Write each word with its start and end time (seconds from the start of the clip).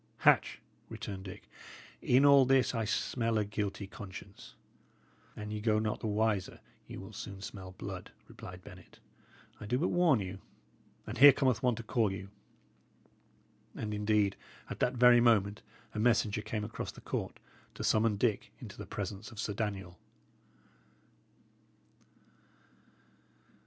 "Hatch," 0.21 0.59
returned 0.89 1.25
Dick, 1.25 1.47
"in 2.01 2.25
all 2.25 2.43
this 2.43 2.73
I 2.73 2.85
smell 2.85 3.37
a 3.37 3.45
guilty 3.45 3.85
conscience." 3.85 4.55
"An 5.35 5.51
ye 5.51 5.61
go 5.61 5.77
not 5.77 5.99
the 5.99 6.07
wiser, 6.07 6.59
ye 6.87 6.97
will 6.97 7.13
soon 7.13 7.39
smell 7.39 7.73
blood," 7.73 8.09
replied 8.27 8.63
Bennet. 8.63 8.97
"I 9.59 9.67
do 9.67 9.77
but 9.77 9.89
warn 9.89 10.19
you. 10.19 10.39
And 11.05 11.19
here 11.19 11.31
cometh 11.31 11.61
one 11.61 11.75
to 11.75 11.83
call 11.83 12.11
you." 12.11 12.29
And 13.75 13.93
indeed, 13.93 14.35
at 14.71 14.79
that 14.79 14.95
very 14.95 15.21
moment, 15.21 15.61
a 15.93 15.99
messenger 15.99 16.41
came 16.41 16.63
across 16.63 16.91
the 16.91 17.01
court 17.01 17.37
to 17.75 17.83
summon 17.83 18.17
Dick 18.17 18.51
into 18.59 18.77
the 18.79 18.87
presence 18.87 19.31
of 19.31 19.39
Sir 19.39 19.53
Daniel. 19.53 19.99